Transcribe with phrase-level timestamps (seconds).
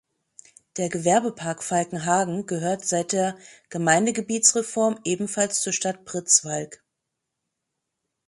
[0.77, 3.37] Der Gewerbepark Falkenhagen gehört seit der
[3.69, 6.83] Gemeindegebietsreform ebenfalls zur Stadt Pritzwalk.